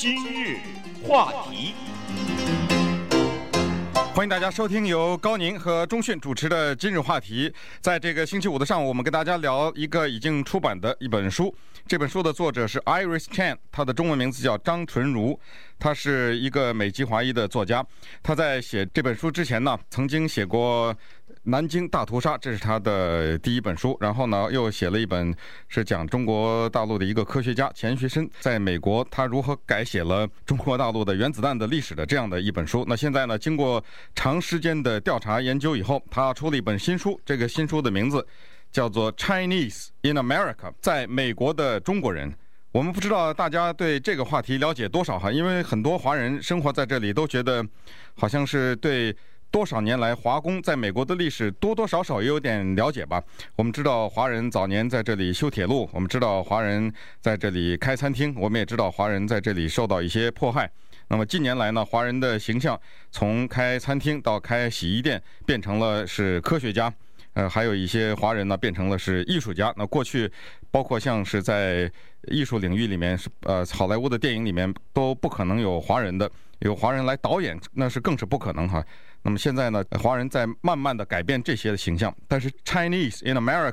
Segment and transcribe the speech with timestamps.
[0.00, 0.56] 今日
[1.06, 1.74] 话题，
[4.14, 7.52] 欢迎大家收听由高宁和钟迅主持的今日话题。
[7.82, 11.54] 在这个星期五的上午，我们跟大家聊一个已经出版的一本书。
[11.86, 15.38] 这本书的作者是 Iris Chan，他的中文名字叫张纯如，
[15.78, 17.84] 他是一个美籍华裔的作家。
[18.22, 20.96] 他在写这本书之前呢，曾经写过。
[21.44, 23.96] 南京大屠杀，这是他的第一本书。
[23.98, 25.34] 然后呢，又写了一本
[25.68, 32.84] 是讲中国大陆的一个科学家钱学森在美国他如何改写了中国大陆的原子弹的历史的这样的一本书。
[32.86, 33.82] 那现在呢，经过
[34.14, 37.18] 长时间的调查研究以后，他出了一本新书。
[37.24, 38.24] 这个新书的名字
[38.70, 42.30] 叫做《Chinese in America》，在美国的中国人。
[42.70, 47.66] 我们不知道大家对这个话题了解多少哈，因为很多华人生活在这里都觉得
[48.14, 49.16] 好像是对。
[49.50, 53.20] 多少年来，华工在美国的历史多多少少也有点了解吧。
[53.56, 60.70] 我们知道华人早年在这里修铁路，我们知道华人在这里开餐厅，我们也知道华人在这里受到一些迫害。
[61.08, 66.92] 那么近年来呢，华人的形象从开餐厅到开洗衣店，变成了是科学家。
[67.32, 69.72] 呃，还有一些华人呢，变成了是艺术家。
[69.76, 70.30] 那过去，
[70.70, 71.90] 包括像是在
[72.28, 78.84] 艺术领域里面，是呃，好莱坞的电影里面都不可能有华人的，有华人来导演，那是更是不可能哈。
[79.22, 82.14] 那么现在呢，华人在慢慢的改变这些的形象。
[82.26, 83.72] 但是《Chinese in America》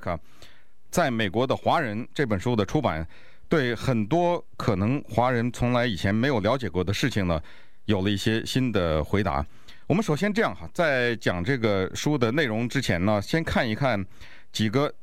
[0.89, 3.07] 在美国的华人这本书的出版，
[3.47, 7.41] 对很多可能华人从来以前没有了解过的事情呢，
[7.85, 9.45] 有了一些新的回答。
[9.87, 14.05] 我们首先这样哈，在讲这个书的内容之前呢，先看一看
[14.51, 14.93] 几个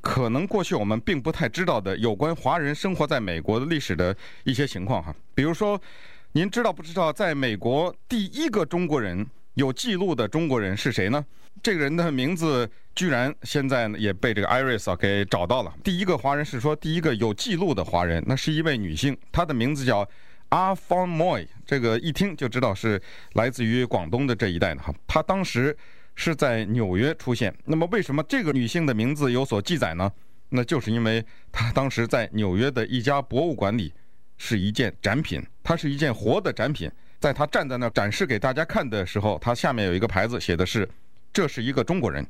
[0.00, 5.14] 可能过去我们并不太知道的有关华人生活在美国的历史的一些情况哈。
[5.34, 5.78] 比如说，
[6.32, 11.24] 您知道不知道，在美国第一个中国人有记录的中国人是谁呢？
[11.62, 15.74] 这个人的名字居然现在也被这个 Iris 啊给找到了。
[15.84, 20.08] 第一个华人是说第一个有记录的华人，那是一位女性，她的名字叫。
[20.50, 23.00] 阿方莫，这个一听就知道是
[23.34, 24.92] 来自于广东的这一带的哈。
[25.06, 25.76] 她当时
[26.16, 27.54] 是在纽约出现。
[27.66, 30.10] 那么为什么这个女性的名字有所记载呢？
[30.48, 33.94] 那就是因为她当时在纽约的一家博物馆里
[34.38, 36.90] 是一件展品，它是一件活的展品。
[37.20, 40.88] 在他站在那展示给大家看的时候，他下面有一个牌子写的是
[41.30, 42.26] ：“这是一个中国人”，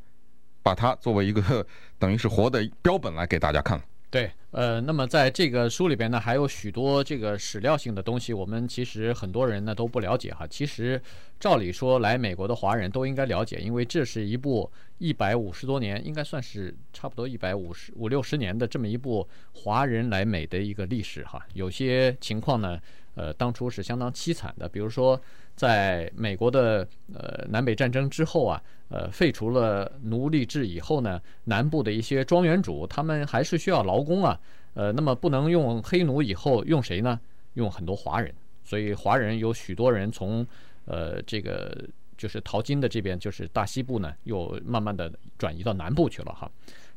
[0.64, 1.64] 把它作为一个
[1.96, 3.80] 等于是活的标本来给大家看。
[4.10, 10.44] 对，呃，那么在这个书里边呢，还有许多这个史料性的东西，我们其实很多人呢都不了解哈。
[10.48, 11.00] 其实
[11.38, 14.68] 照理说，来美国的华人都应该了解，因为这是一部
[14.98, 21.40] 一百五十多年，应该算是差不多一百五十五六十年的这么一部华人来美的一个历史哈。
[21.54, 22.76] 有些情况呢，
[23.14, 25.20] 呃，当初是相当凄惨的，比如说。
[25.56, 34.40] 在美国的呃南北战争之后啊，呃废除了奴隶制以后呢，南部的一些庄园主他们还是需要劳工啊，
[34.72, 37.20] 呃那么不能用黑奴，以后用谁呢？
[37.54, 38.32] 用很多华人，
[38.64, 40.46] 所以华人有许多人从
[40.86, 41.76] 呃这个
[42.16, 46.50] 就是淘金的这边，就是大西部呢，又慢慢的转移到南部去了哈。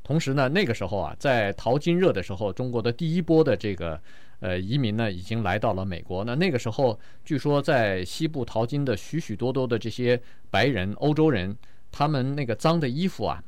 [0.04, 4.00] 同时呢，那个时候啊，在淘金热的时候，中国的第一波的这个。
[4.44, 6.26] 呃，移民呢已经来到了美国。
[6.26, 10.22] 那那个时候，据说在西部淘金的许许多多的这些
[10.52, 11.56] 白人、欧洲人，
[11.94, 13.42] 他们那个脏的衣服啊，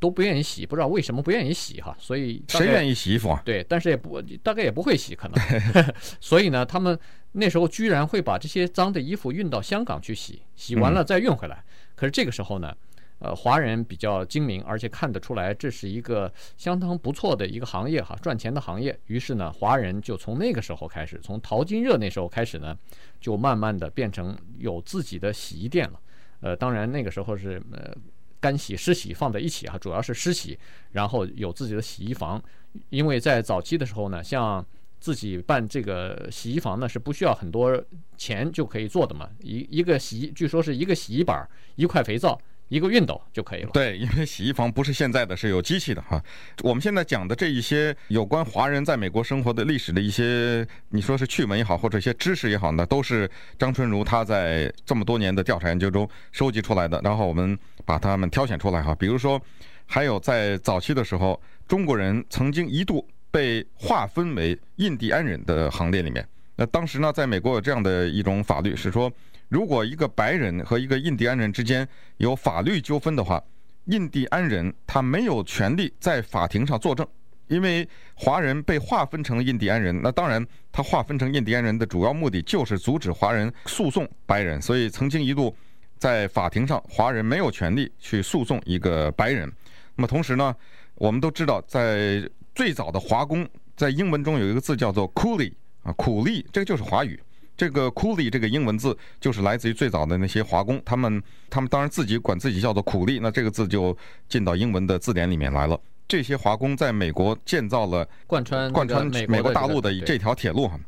[0.00, 1.94] 都不愿意洗，不知道为什么不愿意洗哈。
[2.00, 3.42] 所以谁愿意洗衣服啊？
[3.44, 5.38] 对，但是也不大概也不会洗，可能。
[6.18, 6.98] 所以呢，他们
[7.32, 11.56] 那时候居然会把这些脏的衣服运到香港去洗，洗完了再运回来。
[11.56, 12.74] 嗯、可是这个时候呢？
[13.18, 18.98] 呃，华人比较精明，而且看得出来这是一个相当不错的一个行业哈，赚钱的行业。
[19.06, 22.76] 于是呢，华人就从那个时候开始，从淘金热那时候开始呢，
[23.18, 26.00] 就慢慢的变成有自己的洗衣店了。
[26.40, 27.90] 呃，当然那个时候是呃
[28.38, 30.58] 干洗、湿洗放在一起哈，主要是湿洗，
[30.92, 32.42] 然后有自己的洗衣房。
[32.90, 34.64] 因为在早期的时候呢，像
[35.00, 37.82] 自己办这个洗衣房呢，是不需要很多
[38.18, 39.30] 钱就可以做的嘛。
[39.40, 42.38] 一一个洗，据说是一个洗衣板，一块肥皂。
[42.68, 43.70] 一个熨斗就可以了。
[43.72, 46.20] 对，因为洗衣房不是现在的，是有机器的哈。
[46.62, 57.00] 我们现在讲的这一些有关华人在美国生活的历史的一些，你说是趣闻也好，或者一些知识也好呢，都是张纯如他在这么多年的调查研究中收集出来的。
[57.04, 58.94] 然后我们把它们挑选出来哈。
[58.96, 59.40] 比如说，
[59.86, 66.26] 还有在早期的时候，中国人曾经一度被划分为印第安人的行列里面。
[66.56, 69.12] 那当时呢，在美国有这样的一种法律是说。
[69.48, 73.42] 如果一个白人和一个印第安人之间有法律纠纷的话，
[73.84, 77.06] 印第安人他没有权利在法庭上作证，
[77.46, 80.00] 因为华人被划分成印第安人。
[80.02, 85.54] 那当然，他划分成印第安人的主要目的就是阻止华人诉讼白人，所以曾经一度
[85.96, 89.50] 在法庭上，华人没有权利去诉讼一个白人。
[89.94, 90.54] 那么同时呢，
[90.96, 95.52] 我们都知道，在最早的华工，在英文中有一个字叫做 coolie。
[95.84, 97.22] 啊，苦力这个就是华语。
[97.56, 103.96] 这个 coolie 这个英文字就是来自于最早的那些华工，他们他们当然自己管自己叫做苦力，那这个字就
[104.28, 105.80] 进到英文的字典里面来了。
[106.06, 110.78] 这些华工在美国建造了贯穿贯穿美国大陆的这条铁路哈，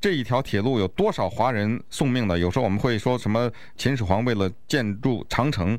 [0.00, 2.38] 这一条铁路有多少华人送命的？
[2.38, 5.78] 有时候我们会说什么秦始皇为了建筑长城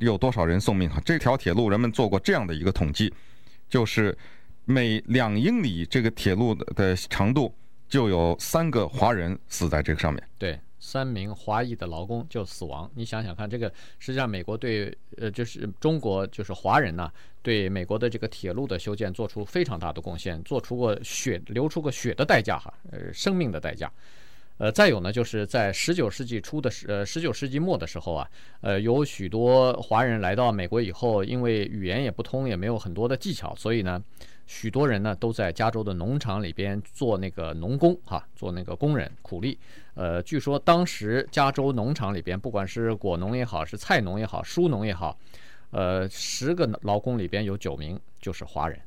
[0.00, 1.00] 有多少人送命哈？
[1.04, 3.12] 这条铁路人们做过这样的一个统计，
[3.68, 4.16] 就是
[4.64, 7.54] 每两英里这个铁路的长度。
[7.92, 12.90] 就有三个华人死在这个上面，对，三名华裔的劳工就死亡。
[12.94, 17.10] 你想想看，这个实际上美国对呃，就是中国就是华人呐，
[17.42, 23.92] 对美国的这个铁路的修建做出非常大的贡献，做出过血流出过血的代价哈，呃，生命的代价。
[24.56, 28.26] 呃，再有呢，就是在十九世纪初的时，呃，十九世纪末的时候啊，
[28.62, 34.02] 呃，有许多华人来到美国以后，因为语言也不通，也没有很多的技巧，所以呢。
[34.54, 39.58] 许多人呢都在加州的农场里边做那个农工哈，做那个工人苦力。
[39.94, 45.18] 呃，据说当时加州农场里边，不管是果农也好，是菜农也好，蔬农也好，
[45.70, 48.78] 呃，十个劳工里边有九名就是华人。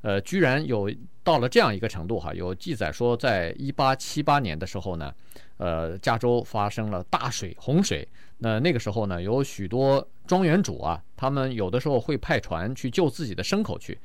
[0.00, 0.90] 呃，居然有
[1.22, 5.12] 到了这样一个程度哈，有记载说，在一八七八年的时候呢，
[5.58, 8.08] 呃，加州发生了大水洪水。
[8.38, 13.98] 那那个时候呢，有许多庄园主啊，他们有的时候会派船去救自己的牲口去。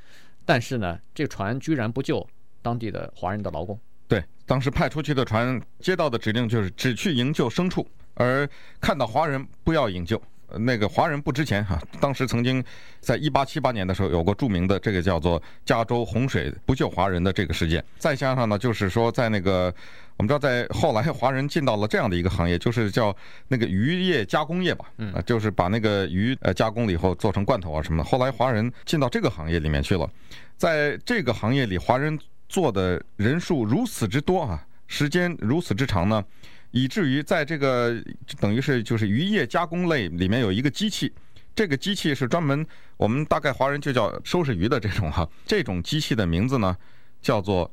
[0.46, 2.26] 但是呢，这船居然不救
[2.62, 3.78] 当地的华人的劳工。
[4.08, 8.48] 对，当时派出去的船接到的指令就是只去营救牲畜，而
[8.80, 10.22] 看到华人不要营救。
[10.58, 11.82] 那个华人不值钱哈。
[12.00, 12.64] 当时曾经
[13.00, 17.84] 在一八七八年的时候有过著名的这个叫做加州洪水不救华人的这个事件。
[17.98, 19.74] 再加上呢，就是说在那个。
[20.18, 23.16] 我们知道，在后来华人进到了这样的一个行业，就是叫
[23.50, 28.10] 那个渔业加工业吧，啊，就是把那个鱼呃加工了以后做成罐头啊什么的。
[28.10, 30.10] 后来华人进到这个行业里面去了，
[30.56, 32.18] 在这个行业里，华人
[32.48, 36.24] 做的人数如此之多啊，时间如此之长呢，
[36.72, 38.02] 以至于在这个
[38.40, 41.12] 等于是就是渔业加工类里面有一个机器，
[41.54, 42.66] 这个机器是专门
[42.96, 46.74] 我们大概华人就叫收拾鱼的这种哈，这种机器的名字呢
[47.22, 47.70] 叫做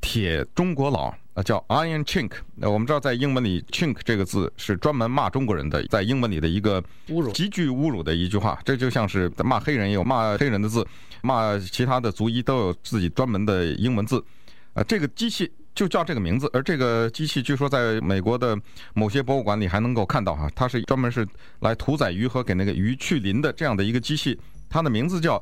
[0.00, 1.42] 铁中国佬啊。
[1.44, 8.58] 叫 Iron Chink，那我们知道在英文里 Chink 这个字是专门骂中国人的，在英文里的一个侮辱、极具侮辱的一句话。
[8.64, 10.84] 这就像是骂黑人也有骂黑人的字，
[11.22, 14.20] 骂其他的族裔都有自己专门的英文字。
[14.74, 18.58] 啊，这个机器就叫这个名字，而这个机器据说在美国的
[18.94, 21.24] 某些博物馆里还能够看到哈，它是专门是
[21.60, 24.36] 来屠宰鱼和给那个鱼去鳞的这样的一个机器，
[24.68, 25.40] 它的名字叫。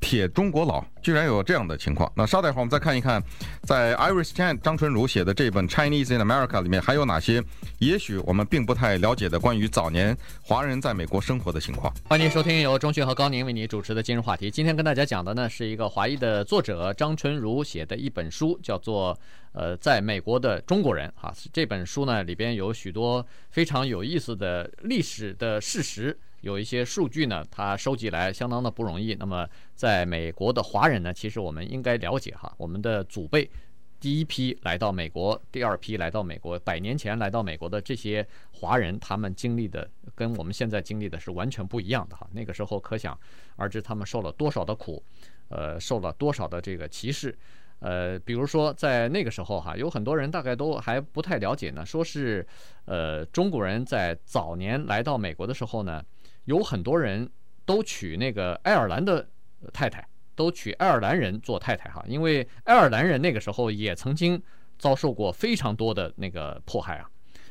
[0.00, 3.22] 铁中国佬居然有这样的情况，那稍待会儿我们再看一看，
[3.62, 7.42] 在 Iris Chan 张纯如写的这本《Chinese in America》里面还有哪些
[7.78, 11.92] 也许我们并不太了解的关于早年华人在美国生活的情况。
[12.04, 14.50] 欢迎收听由钟迅和高宁为你主持的今日话题。
[14.50, 19.14] 今天跟大家讲的呢是一个华裔的作者张纯如写的一本书，叫做
[19.52, 21.34] 《呃，在美国的中国人》哈。
[21.52, 26.18] 这本书呢里边有许多非常有意思的历史的事实。
[26.40, 29.14] 有一些数据呢，它收集来相当的不容易。
[29.14, 33.50] 那么，在美国的华人呢，其实我们应该了解哈，我们的祖辈
[33.98, 42.24] 第一批来到美国，第二批来到美国，百年前来到美国的这些华人，他们经历的跟我们现在经历的是完全不一样的哈。
[42.32, 43.18] 那个时候可想
[43.56, 45.02] 而知，他们受了多少的苦，
[45.48, 47.36] 呃，受了多少的这个歧视，
[47.80, 52.46] 呃，比如说在那个时候哈，有很多人大概都还不太了解呢，说是
[52.84, 56.00] 呃，中国人在早年来到美国的时候呢。
[56.48, 57.28] 有很多人
[57.66, 59.28] 都娶那个爱尔兰的
[59.70, 60.02] 太太，
[60.34, 64.42] 都娶爱尔兰人做太太哈，因为爱尔兰人那个时候也曾经
[64.78, 67.06] 遭受过非常多的那个迫害啊，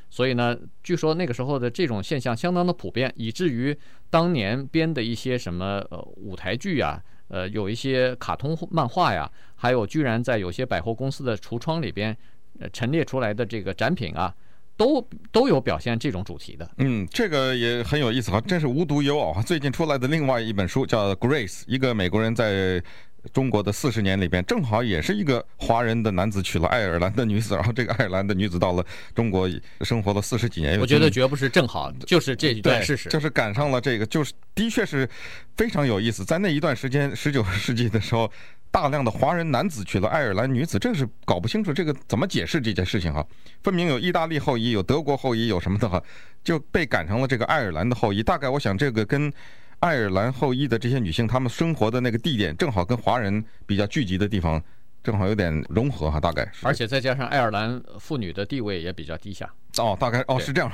[0.09, 3.77] 所以呢，据说那个时候的这种现象相当的普遍，以至于
[4.09, 12.17] 当年编的一些什么呃舞台剧呀，呃有一些卡通漫画呀，还有居然在有些百货公司的橱窗里边
[12.59, 14.33] 呃陈列出来的这个展品啊。
[14.77, 19.41] 都都有表现这种主题的，嗯，这个也很有意思哈，真是无独有偶啊。
[19.41, 22.81] 最近出来的另外一本书叫《Grace》，一个美国人在
[23.34, 29.50] 中国的四十年里边，正好也是一个华人的男子娶了爱尔兰的女子，然后这个爱尔兰的女子到了中国
[29.81, 30.79] 生活了四十几年。
[30.79, 35.10] 我觉得绝不是正好，就是这一段事实，就是赶上了这个，就是的确是
[35.57, 36.24] 非常有意思。
[36.24, 38.31] 在那一段时间，十九世纪的时候。
[38.77, 43.25] 大量的华人男子娶了爱尔兰女子，这是搞不清楚这个怎么解释这件事情哈。
[43.63, 46.00] 分明有意大利后裔，有德国后裔，有什么的哈，
[46.43, 48.22] 就被赶成了这个爱尔兰的后裔。
[48.22, 49.34] 大概我想这个跟
[49.79, 54.62] 爱尔兰后裔的这些女性，她们生活的那个地点正好跟华人比较聚集的地方。
[55.03, 60.69] 正好有点融合哈，大概是，而且再加上爱尔兰妇女的地位也比较低下哦，大概哦是这样。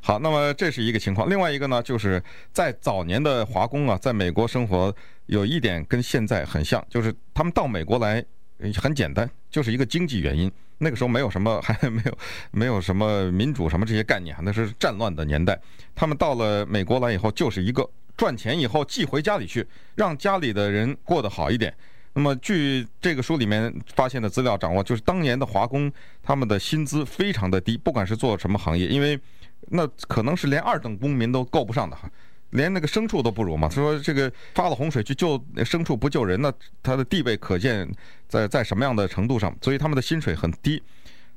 [0.00, 1.30] 好，那么这是一个情况。
[1.30, 2.20] 另外一个呢，就是
[2.52, 4.92] 在早年的华工啊，在美国生活
[5.30, 8.24] 有一点跟现在很像，就是他们到美国来
[8.74, 10.50] 很简单，就是一个经济原因。
[10.78, 12.18] 那个时候没有什么， 还没有
[12.50, 15.58] 没有什么民主什么这些概念，那是战乱的年代。
[15.94, 21.72] 他们到了美国来以后，就是一个赚钱以后寄回家里去，让家里的人过得好一点。
[22.14, 29.18] 那么据这个书里面发现的资料掌握，就是当年的华工他们的薪资非常的低，不管是做什么行业，因为
[29.68, 32.10] 那可能是连二等公民都够不上的哈。
[32.50, 33.68] 连那个牲畜都不如嘛？
[33.68, 36.52] 他说这个发了洪水去救牲畜不救人，那
[36.82, 37.88] 他的地位可见
[38.28, 39.56] 在在什么样的程度上？
[39.60, 40.82] 所以他们的薪水很低。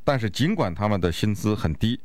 [0.03, 1.99] 但是尽管他们的薪资很低，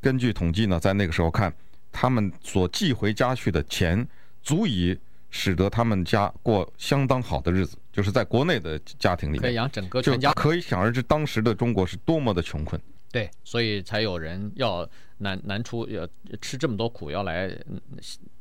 [0.00, 1.52] 根据统计呢，在那个时候看，
[1.92, 4.06] 他们所寄回家去的钱
[4.42, 4.98] 足以
[5.30, 10.32] 使得他们家过相当好的日子，就是在国内的家庭里面可以养整个全家。
[10.32, 12.80] 可以想而知，当时的中国是多么的穷困。
[13.12, 16.06] 对，所以才有人要南南出，要
[16.40, 17.50] 吃这么多苦，要来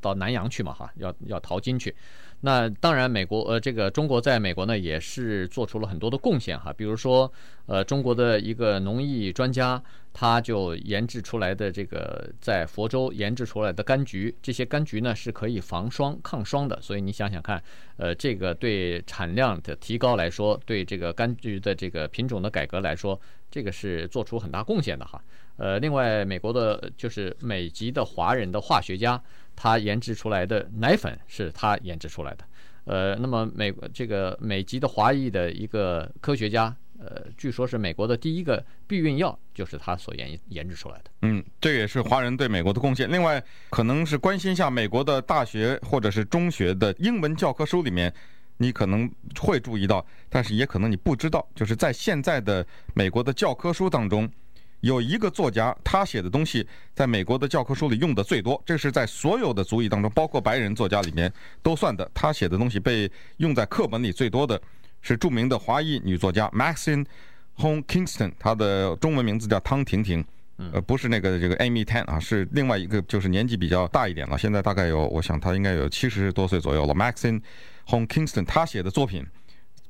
[0.02, 1.96] 到南洋去嘛，哈，要要淘金去。
[2.46, 6.72] 那当然，美国呃，这个中国在美国呢，也是做出了很多的贡献哈。
[6.72, 7.32] 比如说，
[7.66, 9.82] 呃，中国的一个农艺专家，
[10.14, 16.80] 他就研制出来的这个在佛州研制出来的柑橘，这些柑橘呢是可以防霜抗霜的。
[16.80, 17.60] 所以你想想看，
[17.98, 25.20] 呃，这个对产量的提高来说，对这个柑橘的这个品种的改革来说，这个是做出很大贡献的哈。
[25.58, 29.20] 呃，另外，美国的就是美籍的华人的化学家，
[29.56, 32.46] 他研制出来的奶粉是他研制出来的。
[32.86, 41.06] 呃，那么美这个美籍的华裔的一个科学家，呃，据说是美国的第一个避孕药，就是他所研研制出来的。
[41.24, 43.12] 嗯，这也是华人对美国的贡献。
[43.12, 48.14] 另外，可能是关心一下美国的大学或者是中学的英文教科书里面。
[48.58, 54.32] 你可能会注意到，但是也可能你不知道，就是在现在的美国的教科书当中，
[54.82, 58.62] 有一个作家，他写的东西在美国的教科书里用的最多。
[58.66, 61.32] 这是在所有的族裔当中，包括白人作家里面
[61.64, 62.10] 都算的。
[62.14, 64.62] 他写的东西被用在课本里最多的
[65.02, 67.06] 是著名的华裔女作家 Maxine
[67.58, 70.24] Hong Kingston，她的中文名字叫汤婷婷，
[70.74, 76.94] 呃，不是那个这个 Amy Tan 啊，是另外一个，就是年纪比较大一点了，现在大概有，我想她应该有七十多岁左右了。
[76.94, 77.42] Maxine
[77.88, 79.26] Hong Kingston，她写的作品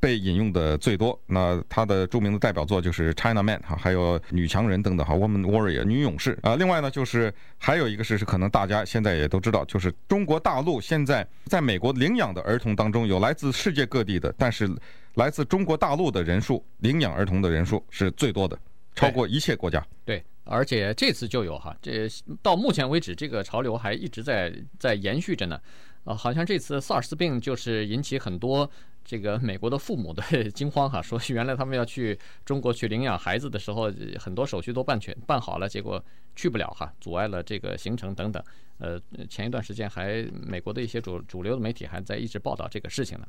[0.06, 1.20] 被引用的最多。
[1.26, 6.56] 那他的著名的代表作就是《China Man》哈，还有《女强人》等等哈，《Woman Warrior》女勇士啊。
[6.58, 14.70] 另外呢，就是还有一个事是可能大家现在也都知道，就是中国大陆现在在美国领养的儿童当中，有来自世界各地的，但是
[15.16, 18.56] 来自中国大陆的人数，领养儿童的人数是最多的，
[18.94, 19.84] 超过一切国家。
[20.06, 22.08] 对，而且这次就有哈，这
[22.44, 25.60] 到目前为止，这个潮流还一直在在延续着呢。
[26.04, 28.70] 啊，好像这次 SARS 病就是引起很多
[29.06, 30.22] 这个美国的父母的
[30.52, 36.04] 惊慌哈，说原来他们要去中国去领养孩子的时候，很多手续都办全办好了，结果
[36.36, 38.44] 去不了哈，阻碍了这个行程等等。
[38.78, 43.26] 呃，前一段时间还美国的一些主主流的媒体还在一直报道这个事情呢。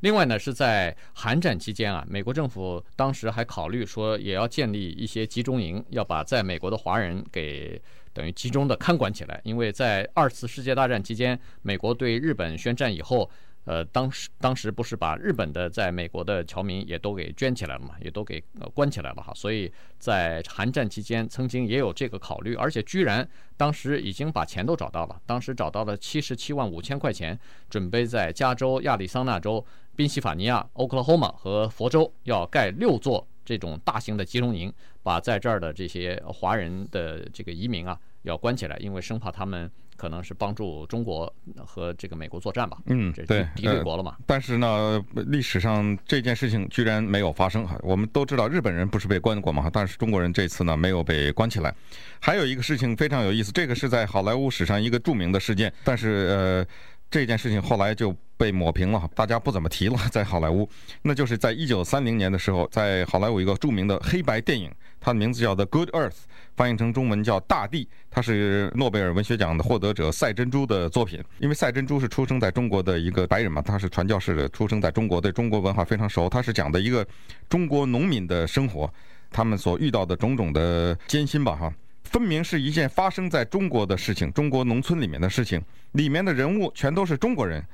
[0.00, 7.80] 另外呢，是在韩战期间啊，美国政府当时还考虑说也要建立一些集中营，要把在美国的华人给。
[8.12, 13.30] 等于集中的看管起来，因为在二次世界大战期间，美国对日本宣战以后，
[13.64, 27.38] 呃，当时当时不是把日本的在美国的侨民也都给圈起来了嘛，也都给呃关起来了哈，所以在韩战期间曾经也有这个考虑，而且居然当时已经把钱都找到了，当时找到了七十七万五千块钱，
[27.68, 29.64] 准备在加州、亚利桑那州、
[29.94, 33.26] 宾夕法尼亚、欧克拉荷马和佛州要盖六座。
[33.42, 39.68] 这种大型的集中营，把在这儿的这些华人的这个移民啊，要关起来，因为生怕他们
[40.00, 41.30] 可能是帮助中国
[41.66, 42.78] 和这个美国作战吧。
[42.86, 44.16] 嗯，对，敌对国了嘛。
[44.26, 47.78] 但是呢，历史上这件事情居然没有发生哈。
[47.82, 51.74] 我们都知道日本人不是被关过嘛，但是中国人这次呢没有被关起来。
[52.18, 56.66] 还有一个事情非常有意思，这个是在好莱坞史上一个著名的事件，但是呃。
[57.10, 59.98] 这件事情后来就被抹平了，大家不怎么提了。
[60.12, 60.68] 在好莱坞，
[61.02, 66.10] 那就是在一九三零年的时候，在好莱坞一个著名的黑白电影，它的名字叫《The Good Earth》，
[66.56, 71.22] 翻译成中文叫《大地》，它是诺贝尔文学奖的获得者赛珍珠的作品。
[71.40, 76.28] 因为赛珍珠是出生在中国的一个白人嘛，他是传教士，出生在中国，对中国文化非常熟。
[76.28, 77.04] 他是讲的一个
[77.48, 78.88] 中国农民的生活，
[79.32, 81.74] 他们所遇到的种种的艰辛吧，哈。
[82.04, 85.62] 分明是一件发生在中国的事情，中国农村里面的事情，
[85.92, 87.64] 里面的人物全都是中国人，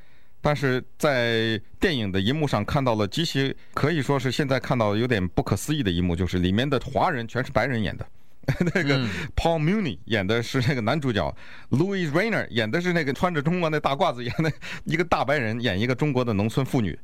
[0.40, 8.06] 但是在电影的银幕上看到了极其可以说是现在看到有点不可思议的一幕，就是里面的华人全是白人演的，
[8.74, 8.98] 那个
[9.34, 11.36] Paul Muni 演的是那个男主角
[11.70, 14.52] ，Louis Rainer 演的是那个穿着中国那大褂子演的
[14.84, 16.98] 一个大白人演一个中国的农村妇女，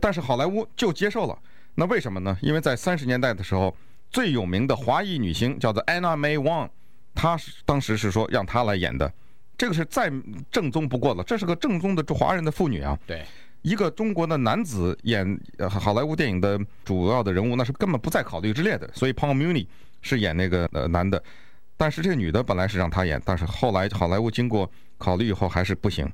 [0.00, 1.38] 但是好莱坞就接受了，
[1.74, 2.36] 那为什么呢？
[2.40, 3.76] 因为在三十年代的时候。
[4.08, 6.70] 最有名的华裔女星叫做 Anna May Wong，
[7.12, 9.12] 她是当时是说让她来演的，
[9.58, 10.12] 这个是再
[10.50, 12.98] 正宗不过了，这是个正宗的华人的妇女啊。
[13.06, 13.24] 对，
[13.62, 18.88] 一个中国的男子演好莱坞电影的主要的人物，那是根本不在考虑之列的。
[18.92, 19.66] 所以 Paul Muni
[20.02, 21.22] 是演那个呃男的，
[21.76, 26.06] 但是这个女的本来是让他演，但是后来好莱坞经过考虑以后还是不行，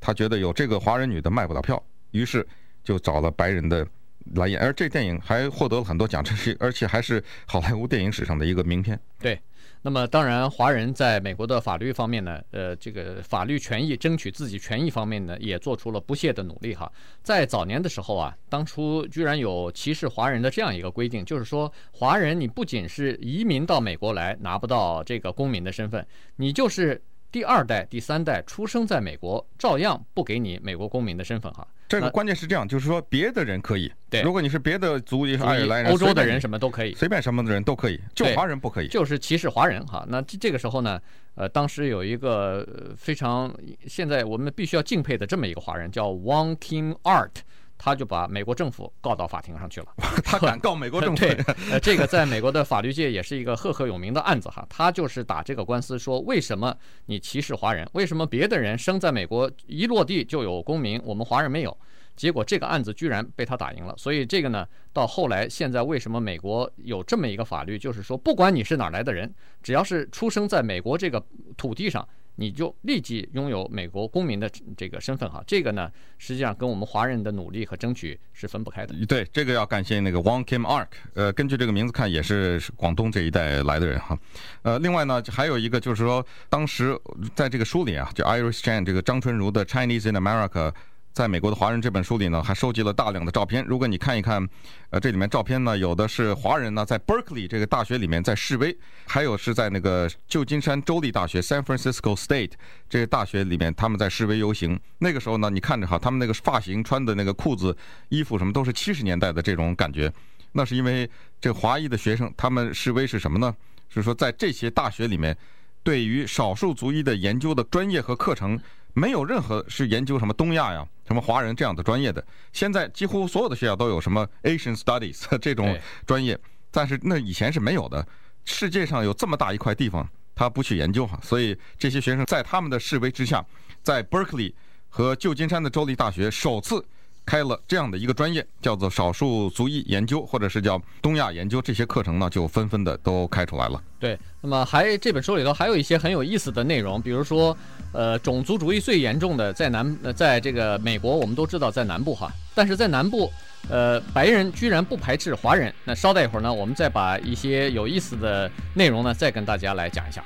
[0.00, 2.46] 他觉得有这个华人女的卖不了票，于是
[2.82, 3.86] 就找了白人的
[4.34, 4.58] 来演。
[4.60, 8.98] 而这电影还获得了很多奖，这是而且还是好莱坞电影史上的一个名片。
[9.18, 9.38] 对。
[9.86, 16.90] 那么当然，华人在美国的法律方面呢，呃，这个法律权益争取自己权益方面呢，也做出了不懈的努力哈。
[17.22, 31.66] 在早年的时候啊，当初居然有歧视华人的这样一个规定，就是说，华人你不仅是移民到美国来拿不到这个公民的身份，你就是第二代、第三代出生在美国，照样不给你美国公民的身份哈。
[31.88, 40.04] 这个关键是这样，就是说别的人可以，对，如果你是别的族裔，爱尔兰人、欧洲的人什么都可以，随便什么的人都可以，就华人不可以，就是歧视华人哈。
[40.08, 41.00] 那这这个时候呢，
[41.36, 42.66] 呃，当时有一个
[42.96, 43.54] 非常
[43.86, 47.34] 现在我们必须要敬佩的这么一个华人，叫 Wong Kim Art。
[47.78, 49.86] 他就把美国政府告到法庭上去了。
[50.24, 51.20] 他敢告美国政府？
[51.20, 51.34] 对，
[51.70, 54.66] 呃，这个在美国的法律界也是一个赫赫有名的案子哈。
[54.68, 57.88] 他就是打这个官司，说为什么你歧视华人？
[57.92, 61.76] 为什么别的人生在美国一落地就有公民，我们华人没有？
[62.16, 63.94] 结果这个案子居然被他打赢了。
[63.98, 71.22] 所以这个呢，到后来现在为什么美国有这么一个法律，就是说不管你是哪来的人，只要是出生在美国这个
[71.56, 72.08] 土地上。
[72.36, 78.94] 你就立即拥有美国公民的这个身份哈，这个呢，实际上跟我们华人的努力和争取是分不开的。
[79.06, 84.18] 对，这个要感谢那个 Wong Kim Ark，呃，根据这个名字看也是广东这一带来的人哈。
[84.62, 86.98] 呃，另外呢，还有一个就是说，当时
[87.34, 90.72] 在这个书里啊，就 Iris Chan 这个张纯如的 Chinese in America。
[91.16, 93.64] 在美国的华人这本书里呢，还收集了大量的照片。
[93.64, 94.46] 如果你看一看，
[94.90, 102.52] 呃，这里面照片呢，有的是华人呢在 Berkeley 这个大学里面在示威，还有是在那个旧金山州立大学 San Francisco State
[102.86, 104.78] 这个大学里面他们在示威游行。
[104.98, 107.74] 那个时候呢，你看着哈，他们那个发型、穿的那个裤子、
[108.10, 110.12] 衣服什么都是七十年代的这种感觉。
[110.52, 111.08] 那是因为
[111.40, 113.56] 这华裔的学生他们示威是什么呢？
[113.88, 115.34] 是说在这些大学里面，
[115.82, 118.60] 对于少数族裔的研究的专业和课程。
[118.98, 122.26] 没有任何是研究什么东亚呀、什么华人这样的专业的。
[122.50, 126.38] 现在几乎所有的学校都有什么 Asian Studies 这种专业，
[126.70, 128.04] 但是那以前是没有的。
[128.46, 133.44] 世界上有这么大一块地方，他不去研究哈，所以这些学生在他们的示威之下，
[133.82, 134.54] 在 Berkeley
[134.88, 136.82] 和旧金山的州立大学首次。
[137.26, 143.82] 开了这样的一个专业，叫做少数族裔研究，或者是叫东亚研究，这些课程呢，就纷纷的都开出来了。
[143.98, 147.54] 对，那么还这本书里头还有一些很有意思的内容，比如说，
[147.92, 153.30] 呃，种族主义最严重的在南，在这个美国，我们都知道在南部哈，但是在南部。
[153.68, 155.72] 呃，白人居然不排斥华人。
[155.84, 160.24] 那稍待一会儿呢，我们再把一些有意思的内容呢，再跟大家来讲一下。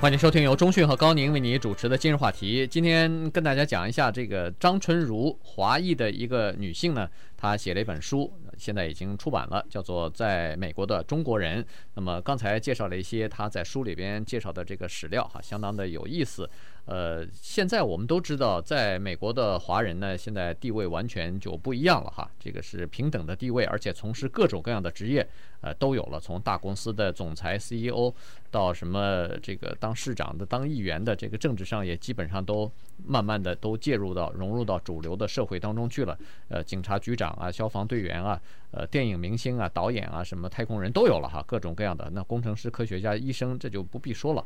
[0.00, 2.66] 欢迎收听由钟讯和高宁为你主持的今日话题。
[2.66, 11.62] 今天跟大家讲一下这个张纯如，华裔的一个女性呢，她写了一本书，现在已经出版了，叫做《在美国的中国人》。
[11.94, 16.48] 那么刚才介绍了一些他在书里边介绍的这个史料哈，相当的有意思。
[16.86, 22.30] 呃，现在我们都知道，在美国的华人呢，现在地位完全就不一样了哈。
[22.38, 25.28] 这个是平等的地位，而且从事各种各样的职业，
[25.62, 26.20] 呃，都有了。
[26.20, 28.14] 从大公司的总裁、CEO
[28.56, 32.72] 到什么这个当市长的、当议员的，这个政治上也基本上都
[33.04, 36.18] 慢慢的都介入到、融入到主流的社会当中去了。
[36.48, 38.40] 呃，警察局长啊，消防队员啊，
[38.70, 42.10] 呃，电影明星啊，导演啊，什么太空人都有了哈，各种各样的。
[42.14, 44.42] 那工程师、科学家、医生，这就不必说了。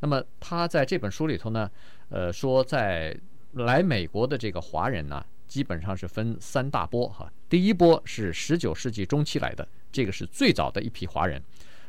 [0.00, 1.70] 那么他在这本书里头呢，
[2.10, 3.16] 呃，说在
[3.52, 7.32] 来美国的这个华人呢，基本上是分三大波哈。
[7.48, 11.42] 第一波是十九世纪中期来的，这个是最早的一批华人，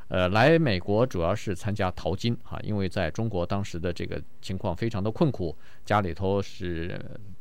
[0.07, 6.99] 呃，来美国主要是参加淘金哈，因为在中国当时的这个情况非常的困苦，家里头是。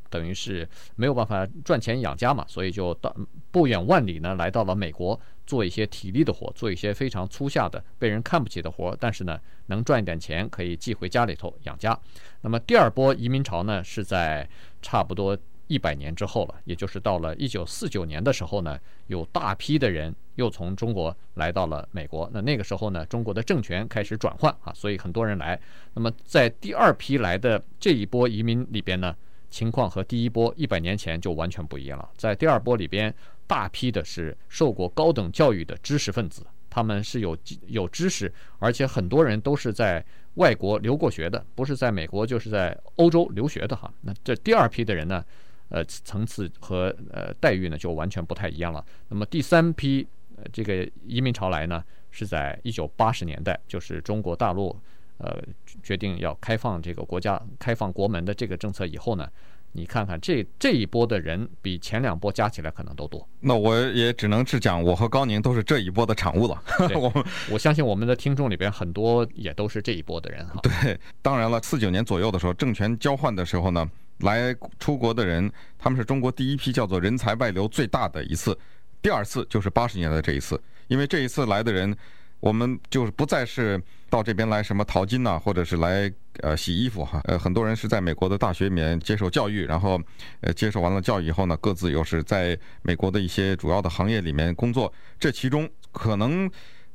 [0.09, 3.14] 等于是没有办法赚钱养家嘛，所以就到
[3.50, 11.98] 不远万里呢，来到了美国做一些体力的活，做一些非常粗下的、被人看不起的活，但是呢，能赚一点钱可以寄回家里头养家。
[12.40, 14.48] 那么第二波移民潮呢，是在
[14.81, 15.37] 差不多
[15.68, 22.31] 一百年之后了，也就是到了一九四九年的时候呢，有大批的人又从中国来到了美国。
[22.33, 25.61] 那那个时候呢，中国的政权开始转换啊，所以很多人来。
[25.94, 29.14] 那么在第二批来的这一波移民里边呢，
[29.50, 32.09] 情况和第一波一百年前就完全不一样了。
[32.16, 33.14] 在第二波里边，
[33.46, 43.92] 大批的是受过高等教育的知识分子，他们是有有知识，而且很多人都是在外国留过学的，不是在美国就是在欧洲留学的哈。
[44.02, 45.24] 那这第二批的人呢，
[45.68, 48.85] 呃，层次和呃待遇呢就完全不太一样了。
[49.09, 54.76] 那么第三批呃这个移民潮来呢，是在一九八十年代，就是中国大陆。
[55.18, 55.42] 呃，
[55.83, 59.26] 决定要开放这个国家开放国门的这个政策以后呢，
[59.72, 63.26] 你看看这这一波的人比前两波加起来可能都多。
[63.40, 66.62] 那我也只能是讲，我和高宁都是这一波的产物了。
[66.94, 70.61] 我我相信我们的听众里边很多也都是这一波的人哈。
[70.62, 78.59] 对，当然了，四九年左右的时候，政权交换的时候呢，来出国的人，他们是中国第一批叫做人才外流最大的一次，
[79.00, 81.96] 第二次就是八十年代这一次，因为这一次来的人。
[82.38, 89.98] 我们就是不再是到这边来什么淘金呐，或者是来呃洗衣服哈，呃很多人是在美国的大学里面接受教育，然后
[90.42, 96.48] 呃接受完了教育以后呢，各自又是在美国的一些主要的行业里面工作，这其中可能。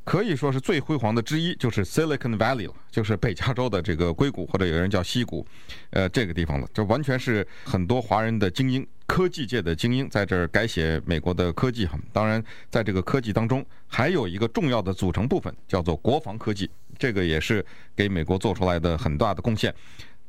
[0.03, 5.45] 可以说是最辉煌的之一，就是 Silicon Valley 了，就是北加州的这个硅谷，或者有人叫西谷，
[5.91, 11.99] 呃，这个地方了，这完全是很多华人的精英，科技界的精英在这儿改写美国的科技哈。
[12.11, 17.63] 当然，在这个科技当中，还有一个重要的组成部分叫做国防科技，这个也是
[17.95, 19.73] 给美国做出来的很大的贡献。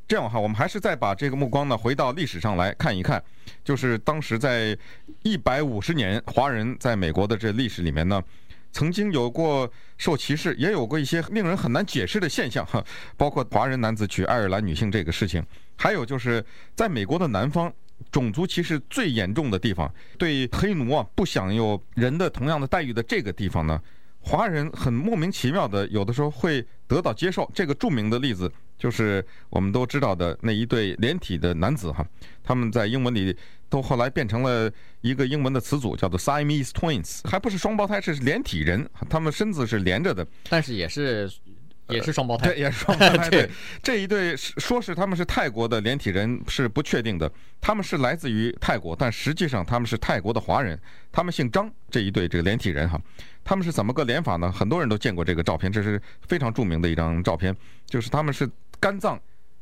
[0.07, 3.21] 这样哈，我们还是再把这个目光呢回到历史上来看一看，
[3.63, 4.77] 就是当时在
[5.23, 8.21] 一百五十年华人在美国的这历史里面呢。
[8.73, 12.83] 曾经有过受歧视，也有过一些令人很难解释的现象，哈，
[13.15, 15.41] 包括华人男子娶爱尔兰女性这个事情，
[15.77, 16.43] 还有就是
[16.75, 17.71] 在美国的南方，
[18.11, 23.79] 种族歧视最严重的地方，对黑奴啊不享有人的同样的待遇的这个地方呢，
[24.19, 27.49] 华人很莫名其妙的有的时候会得到接受。
[27.53, 28.51] 这个著名的例子
[28.83, 32.05] 就是我们都知道的那一对连体的男子，哈，
[32.43, 33.33] 他们在英文里。
[33.69, 41.27] 都后来变成了一个英文的词组，叫做 Siamese Twins，还不是双胞胎，是连体人，他们身子是连着的，但是也是
[41.89, 43.27] 也是双胞胎，对，也是双胞胎。
[43.33, 43.49] 对，
[43.81, 50.79] 这一对说是他们是泰国的连体人是不确定的，他们是来自于泰国，但实际上他们是泰国的华人，
[51.11, 51.67] 他们姓张。
[51.89, 53.01] 这一对这个连体人哈，
[53.43, 54.51] 他们是怎么个连法呢？
[54.51, 57.55] 很多人都见过这个照片，这是非常著名的一张照片，
[57.87, 58.47] 就是他们是
[58.83, 59.19] 肝脏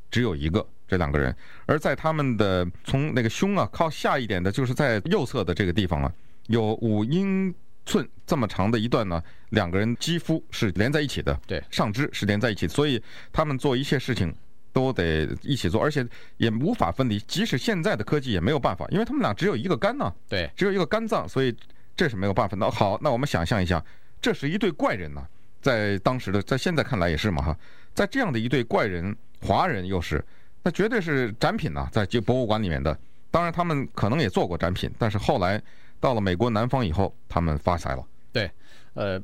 [0.09, 0.67] 只有一个。
[0.87, 1.33] 这两个人，
[1.67, 6.13] 而在他们的从那个胸啊靠下一点的，就是在右侧的这个地方啊，
[6.47, 7.55] 有五英
[7.85, 14.35] 寸这么长的一段呢，两个人肌肤是连在一起的，对，上肢是连在一起，所以他们做一切事情
[14.73, 16.05] 都得一起做，而且
[16.35, 21.55] 也无法分离，即使现在的科技也没有办法，因为他们俩只有一个肝呢，对，只有一个肝脏，所以
[21.95, 22.69] 这是没有办法的。
[22.69, 23.81] 好，那我们想象一下，
[24.19, 25.25] 这是一对怪人呢，
[25.61, 27.57] 在当时的，在现在看来也是嘛哈，
[27.93, 30.23] 在这样的一对怪人，华人又是。
[30.63, 32.97] 那绝对是展品呐，在这博物馆里面的。
[33.29, 35.61] 当然，他们可能也做过展品，但是后来
[35.99, 38.03] 到了美国南方以后，他们发财了。
[38.31, 38.49] 对，
[38.93, 39.19] 呃，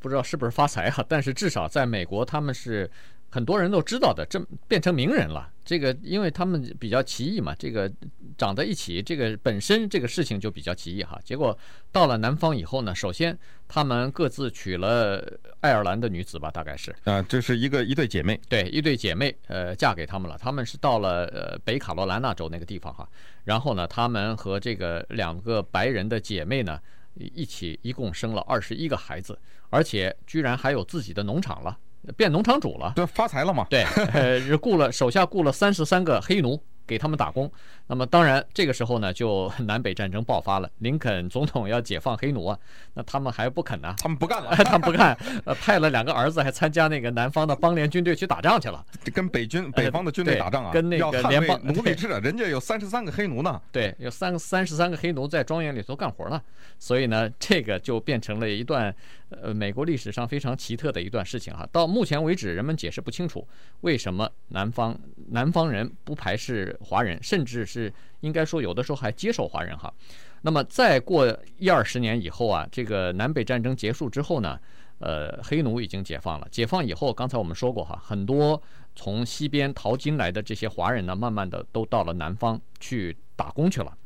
[0.00, 2.90] 不知道是不是发财哈，但是至少在美国，他们是。
[3.30, 5.50] 很多人都知道的，这变成名人了。
[5.64, 7.92] 这个，因为他们比较奇异嘛，这个
[8.38, 11.20] 长在一起，这个本身这个事情就比较奇异哈。
[11.22, 11.56] 结果
[11.92, 13.38] 到了南方以后呢，首先
[13.68, 15.22] 他们各自娶了
[15.60, 20.38] 爱尔兰的女子吧，大概是啊，这是一个一对姐妹，对，一对姐妹，呃，嫁给他们了。
[20.38, 23.06] 他们是到了呃北卡罗来纳州那个地方哈，
[23.44, 26.80] 然后呢，他们和这个两个白人的姐妹呢
[27.14, 29.38] 一起，一共生了二十一个孩子，
[29.68, 31.76] 而且居然还有自己的农场了。
[32.16, 33.66] 变农场主了，对，发财了嘛？
[33.70, 36.60] 对，呃，雇了手下雇了三十三个黑奴。
[36.88, 37.52] 给他们打工，
[37.88, 40.70] 那么当然这个时候呢，就南北战争爆发了。
[40.78, 42.58] 林肯总统要解放黑奴啊，
[42.92, 43.94] 那他们还不肯呢？
[43.98, 53.60] 他们不干了， 他们不干，呃，派了两个儿子还参加那个南方的邦联军队去打仗去了，跟北军北方的军队打仗啊，跟那个联邦奴隶制，人家有三十三个黑奴呢。
[53.72, 56.40] 对，有三个三十三个黑奴在庄园里头干活呢，
[56.78, 58.94] 所以呢，这个就变成了一段
[59.30, 61.66] 呃美国历史上非常奇特的一段事情哈。
[61.72, 63.46] 到目前为止，人们解释不清楚
[63.80, 64.94] 为什么南方
[65.30, 66.76] 南方人不排斥。
[66.80, 69.92] 华人甚至是是应该说有的时候还接受华人哈，
[70.42, 74.58] 那么再过一二十年以后啊，这个南北战争结束之后呢，
[74.98, 76.48] 呃，黑奴已经解放了。
[76.50, 78.60] 解放以后，刚才我们说过哈，很多
[78.96, 83.96] 从西边淘金来的这些华人呢，慢慢的都到了南方去打工去了，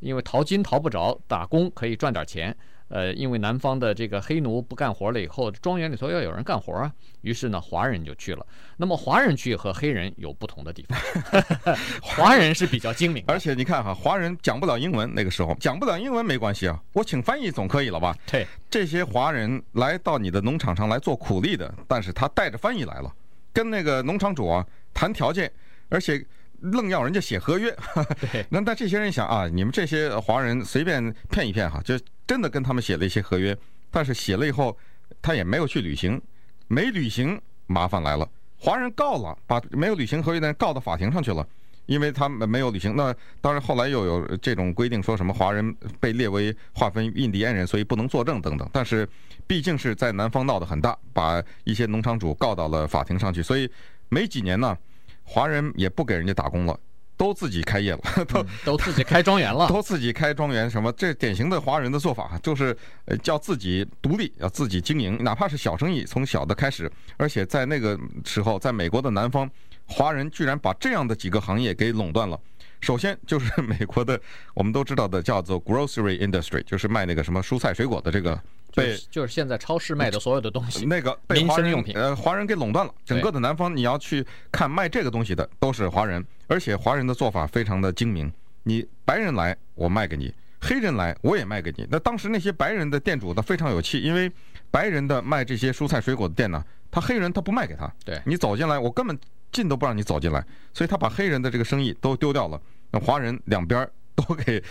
[0.00, 2.56] 因为淘金淘不着，打工可以赚点钱。
[2.90, 8.44] 呃，因为南方的这个黑奴不干活了以后，庄园里头要有人干活啊，于是呢，华人就去了。
[8.76, 18.14] 那么华人去和黑人有不同的地方， 华人是比较精明，而且你看哈，华人讲不了英文，那个时候讲不了英文没关系啊，我请翻译总可以了吧？
[18.26, 23.10] 对，这些华人来到你的农场上来做苦力的，但是他带着翻译来了，
[23.52, 25.50] 跟那个农场主啊谈条件，
[25.88, 26.22] 而且。
[26.62, 27.74] 愣要人家写合约，
[28.50, 31.98] 那那这些人想啊，你们这些华人随便骗一骗哈，就
[32.30, 33.58] 真的跟他们写了一些合约，
[33.90, 34.78] 但是写了以后，
[35.20, 36.22] 他也没有去履行，
[36.68, 41.44] 没履行麻烦来了，华人告了，把没有履行合约的人告到法庭上去了，
[41.86, 42.94] 因为他们没有履行。
[42.94, 48.70] 那当然后来又有这种规定，说什么华人被列为划分印第安人，所以不能作证等等。
[48.72, 49.08] 但是
[49.44, 53.68] 毕竟是在南方闹得很大，把一些农场主告到了法庭上去，所以
[54.08, 54.78] 没几年呢。
[55.24, 56.78] 华人也不给人家打工了，
[57.20, 60.70] 都自己开业了，都、嗯、都自己 开庄园了，都自己开庄园。
[60.70, 60.90] 什么？
[60.92, 66.90] 这典型的华人的做法，就是呃叫自己独立，要自己经营，哪怕是小生意，从小的开始。
[67.18, 69.50] 而且在那个时候，在美国的南方，
[69.84, 72.40] 华人居然把这样的几个行业给垄断了。
[72.80, 74.18] 首先就是美国的，
[74.54, 78.40] 我们都知道的叫做 grocery industry，就是卖那个什么蔬菜水果的这个。
[78.74, 82.94] 被就是现在超市卖的所有的东西，那个被华人用品呃华人给垄断了。
[83.04, 88.32] 整个的南方，你要去看卖这个东西的都是华人，而且华人的做法非常的精明。
[88.62, 90.30] 你白人来，我卖给你；
[90.60, 91.86] 黑人来，我也卖给你。
[91.90, 94.30] 那当时那些白人的店主他非常有气，因为
[94.70, 97.90] 白人的卖这些蔬菜水果的店呢，他黑人他不卖给他。
[98.04, 99.18] 对，你走进来，我根本
[99.50, 102.60] 进都不让你走进来，所以他把黑人的这个生意都丢掉了。
[102.90, 103.88] 那华人两边。
[104.16, 104.62] 都给，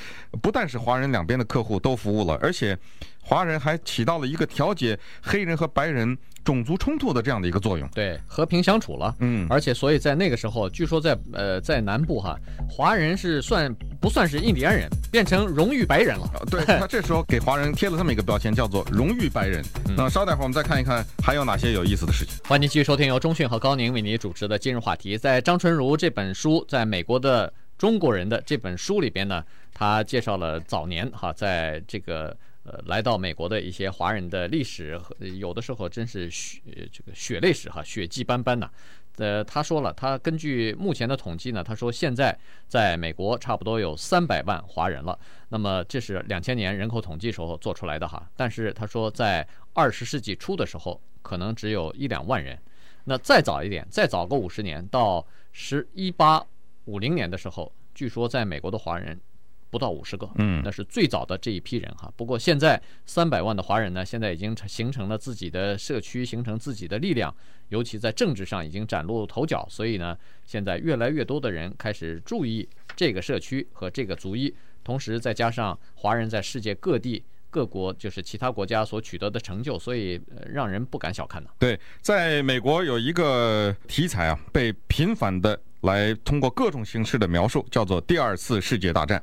[0.41, 2.77] 不但是华人两边的客户都服务了，而且
[3.21, 7.87] 华人还起到了一个调解黑人和白人种族冲突的这样的一个作用。
[7.89, 9.15] 对，和平相处了。
[9.19, 12.37] 嗯，而且所以在那个时候，据说在呃在南部哈，
[12.69, 16.29] 华人是算不算是印第安人，变成荣誉白人了。
[16.51, 19.63] 对，他这时候给华人贴了这么一个标签，叫做荣誉白人。
[19.95, 22.35] 那稍待会儿我们再看一看还有哪些有意思的事情。
[22.45, 25.17] 欢迎继续收听由钟迅和高宁为您主持的今日话题。
[25.17, 27.51] 在张纯如这本书在美国的。
[27.79, 29.41] 中国人的这本书里边呢，
[29.73, 34.99] 他介绍了早年哈，在这个呃来到美国的一些华人的历史
[35.39, 36.59] 有的时候真是血
[36.91, 38.69] 这个血泪史哈，血迹斑斑呐。
[39.15, 42.37] 呃，他说了，他根据目前的统计呢，他说现在
[42.67, 45.17] 在美国差不多有三百万华人了。
[45.47, 52.59] 那么这是两千年人口统计时候做出来的哈，但是他说在二十世纪初的时候，可能只有一两万人。
[53.05, 56.45] 那再早一点，再早个五十年，到十一八。
[56.89, 59.19] 五零年的时候，据说在美国的华人
[59.69, 62.11] 不到五十个，嗯，那是最早的这一批人哈。
[62.17, 67.33] 不过现在三百万的华人呢，现在已经形成了自己的社区，形成自己的力量，
[67.67, 69.63] 尤其在政治上已经崭露头角。
[69.69, 74.51] 所以呢，现在越来越多的人开始注意这个社区和这个族裔，
[74.83, 81.49] 同时再加上华人在世界各地各国，就是其他国家所取得的成就，所以让人不敢小看呢。
[81.59, 85.61] 对，在美国有一个题材啊，被频繁的。
[85.81, 89.21] 来通过各种形式的描述，叫做第二次世界大战。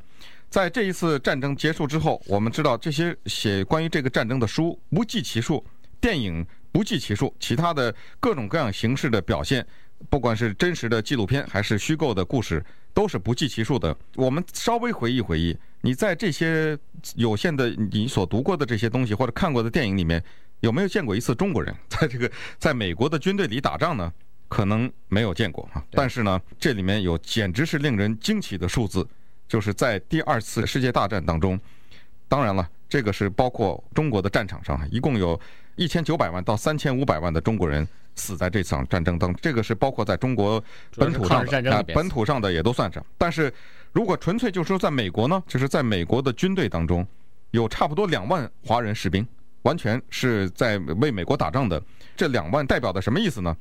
[0.48, 5.64] 在这一次战争结束之后，我们知道这些写关于这个战争的书不计其数，
[6.00, 9.66] 电影不计其数，其他的各种各样形式的表现，
[10.08, 12.64] 不管是真实的纪录片还是虚构的故事，
[12.94, 13.94] 都是不计其数的。
[14.14, 16.78] 我们稍微回忆回忆，你在这些
[17.16, 20.22] 有限的你所读过的这些东西或者看过的电影里面，
[20.60, 24.12] 有没有见过一次中国人在这个在美国的军队里打仗呢？
[24.48, 29.06] 可能没有见过哈，但是呢，这里面有简直是令人惊奇的数字，
[29.48, 31.58] 就是在第二次世界大战当中，
[32.28, 35.38] 当然了，这个是包括中国的战场上，一共有
[35.74, 40.62] 一千九百万到三千五百万的中国人死在这场战争当中，这个是包括在中国
[40.96, 43.04] 本土上的，本土上的也都算上。
[43.18, 43.52] 但是
[43.92, 47.06] 如果纯粹就是说在美国呢，就是在美国的军队当中，
[47.50, 49.26] 有差不多两万华人士兵，
[49.66, 51.82] 完全是在为美国打仗的。
[52.16, 53.54] 这两万代表的什么意思呢？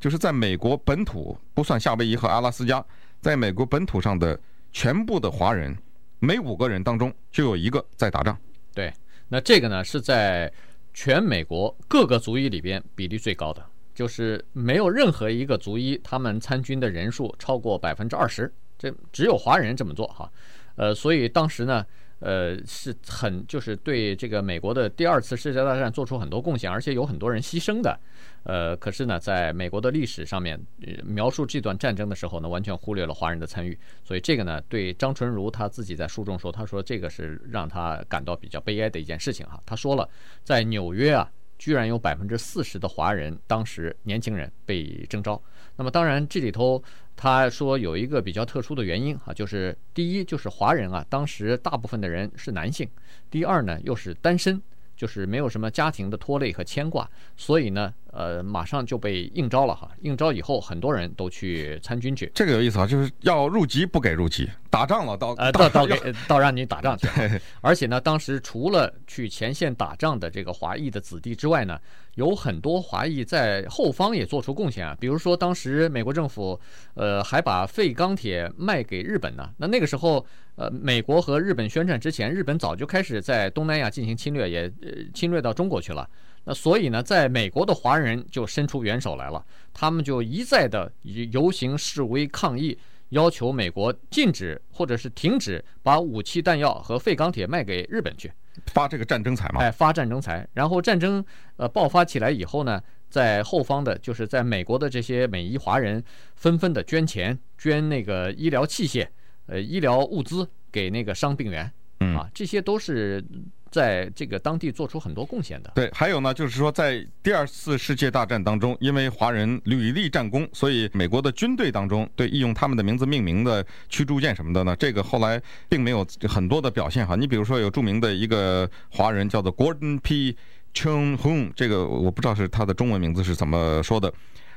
[0.00, 2.84] 就是在美国本土，不算夏威夷和阿拉斯加，
[3.20, 4.38] 在美国本土上的
[4.72, 5.74] 全部的华人，
[6.18, 8.36] 每五个人当中就有一个在打仗。
[8.74, 8.92] 对，
[9.28, 10.52] 那这个呢是在
[10.92, 20.28] 全美国各个族裔里边比例最高的，就是没有任何一个族裔他们参军的人数超过百分之二十，这只有华人这么做哈。
[20.74, 21.86] 呃，所以当时呢。
[22.22, 27.98] 呃，是很就是对这个美国的第二次世界大战做出很多贡献，而且有很多人牺牲的。
[28.44, 33.76] 呃，可是呢，在美国的历史上面，呃，描述这段战争的时候呢，完全忽略了华人的参与。
[34.04, 39.62] 所以这个呢，对张纯如他自己在书中说，他说这个是让他感到比较悲哀的一件事情哈。
[39.66, 40.08] 他说了，
[40.44, 41.30] 在纽约啊。
[41.58, 45.40] 居然有百分之四十的华人，当时年轻人被征召。
[45.76, 46.82] 那么当然这里头
[47.16, 52.86] 他说有一个比较特殊的原因啊，就是第一就是华人啊，当时大部分的人是男性；
[53.30, 54.60] 第二呢又是单身，
[54.96, 57.92] 就是没有什么家庭的拖累和牵挂，所以呢。
[58.12, 59.90] 呃，马上就被应招了哈。
[60.02, 62.30] 应招以后，很多人都去参军去。
[62.34, 65.96] 这个有意思啊，就是要入籍不给入籍，打仗了到呃到到给
[66.28, 67.08] 到让你打仗去。
[67.62, 71.78] 而且呢，当时除了去前线打仗的这个华裔的子弟之外呢，
[72.16, 74.94] 有很多华裔在后方也做出贡献啊。
[75.00, 76.60] 比如说，当时美国政府
[76.92, 79.48] 呃还把废钢铁卖给日本呢。
[79.56, 80.24] 那那个时候，
[80.56, 86.06] 呃，美国和日本宣战之前，日本早就开始在东南亚进行侵略，也呃侵略到中国去了。
[86.44, 90.92] 那所以呢，在美国的华人就伸出援手来了，他们就一再的
[91.30, 92.76] 游行示威抗议，
[93.10, 98.32] 要求美国禁止或者是停止把武器弹药和废钢铁卖给日本去，
[98.66, 99.60] 发这个战争财嘛？
[99.60, 100.46] 哎，发战争财。
[100.52, 101.24] 然后战争
[101.56, 106.02] 呃爆发起来以后呢，在后方的就是在美国的这些美裔华人
[106.34, 109.06] 纷纷的捐钱，捐那个医疗器械、
[109.46, 111.70] 呃医疗物资给那个伤病员，
[112.16, 113.24] 啊，这些都是。
[113.72, 115.72] 在这个当地做出很多贡献的。
[115.74, 127.16] 对，还有呢，就是说，在第二次世界大战当中，因为华人屡立战功，所以美国的军队当中对义用他们的名字命名的驱逐舰什么的呢，这个后来并没有很多的表现哈。
[127.16, 130.36] 你比如说，有著名的一个华人叫做 Gordon P.
[130.74, 134.12] Chung Hung，这个我不知道是他的中文名字是怎么说的。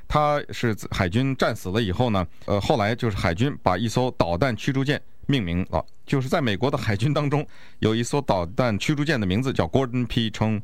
[0.10, 5.02] 他是海军战死了以后呢，呃，后来就是海军把一艘导弹驱逐舰。
[5.28, 7.46] 命名了，就是在美国的海军当中，
[7.80, 10.30] 有一艘导弹驱逐舰的名字叫 Gordon P.
[10.30, 10.62] Chung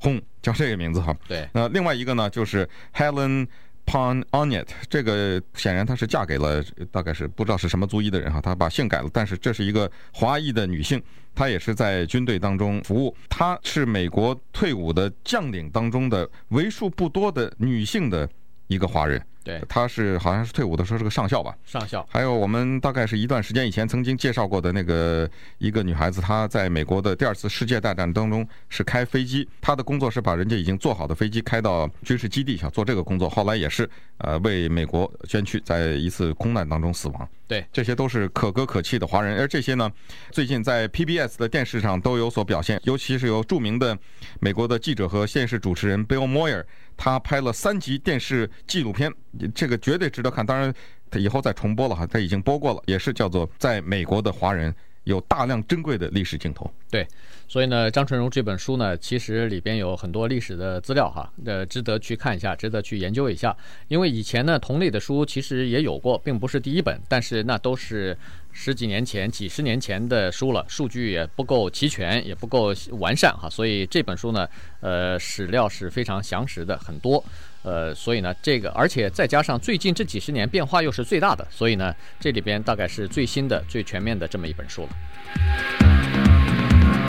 [0.00, 1.16] Hong，叫这个名字哈。
[1.28, 1.48] 对。
[1.52, 3.46] 那另外一个呢，就是 Helen
[3.86, 11.02] Pon Onnet，这个显然她是嫁给了大概是不知道是什么族裔的人哈，她把姓改了，但是这是一个华裔的女性，
[11.34, 18.28] 她也是在军队当中服务，她是美国退伍的将领当中的为数不多的女性的
[18.68, 19.20] 一个华人。
[19.42, 21.56] 对，他是好像是退伍的时候是个上校吧？
[21.64, 22.06] 上校。
[22.10, 37.28] 还有我们大概是一段时间以前曾经介绍过的那个一个女孩子，她在美国的第二次世界大战当中是开飞机，她的工作是把人家已经做好的飞机开到军事基地上做这个工作，后来也是呃为美国捐躯，在一次空难当中死亡。
[37.48, 39.90] 对，这些都是可歌可泣的华人，而这些呢，
[40.30, 43.98] 最近在 PBS 的电视上都有所表现，尤其是由著名的
[44.38, 46.62] 美国的记者和电视主持人 Bill Moyer，
[46.96, 49.10] 他拍了三集电视纪录片。
[49.54, 50.72] 这个绝对值得看，当然，
[51.10, 56.70] 他以后再重播了哈，他已经播过了，也是叫做在美国的华人有大量珍贵的历史镜头。
[56.90, 57.06] 对，
[57.46, 63.56] 所以呢，张纯荣这本书呢，其实里边有很多历史的资料哈，呃，值得去看一下，值得去研究一下。
[63.88, 68.16] 因为以前呢，同类的书其实也有过，并不是第一本，但是那都是
[68.52, 73.48] 十几年前、几十年前的书了，数据也不够齐全，也不够完善哈。
[73.48, 74.48] 所以这本书呢，
[74.80, 77.24] 呃，史料是非常详实的，很多。
[77.62, 86.29] 呃，所以呢，这个而且再加上最近这几十年变化又是最大的，所以呢，这里边大概是最新的、最全面的这么一本书了。